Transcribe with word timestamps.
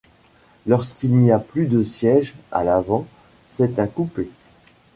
Lorsqu’il 0.65 1.13
n’y 1.15 1.31
a 1.31 1.37
plus 1.37 1.67
de 1.67 1.83
siège 1.83 2.33
à 2.51 2.63
l’avant, 2.63 3.05
c’est 3.47 3.77
un 3.77 3.85
coupé. 3.85 4.31